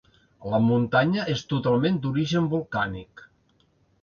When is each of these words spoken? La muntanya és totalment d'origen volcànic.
La 0.53 0.59
muntanya 0.69 1.25
és 1.33 1.43
totalment 1.51 2.01
d'origen 2.07 2.49
volcànic. 2.55 3.25